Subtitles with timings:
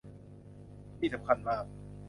[0.99, 1.65] นี่สำคัญมาก